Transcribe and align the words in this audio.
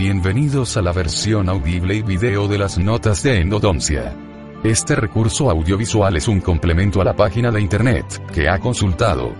Bienvenidos 0.00 0.78
a 0.78 0.80
la 0.80 0.94
versión 0.94 1.50
audible 1.50 1.94
y 1.94 2.00
video 2.00 2.48
de 2.48 2.56
las 2.56 2.78
notas 2.78 3.22
de 3.22 3.38
endodoncia. 3.38 4.16
Este 4.64 4.96
recurso 4.96 5.50
audiovisual 5.50 6.16
es 6.16 6.26
un 6.26 6.40
complemento 6.40 7.02
a 7.02 7.04
la 7.04 7.14
página 7.14 7.50
de 7.50 7.60
internet 7.60 8.06
que 8.32 8.48
ha 8.48 8.58
consultado. 8.60 9.34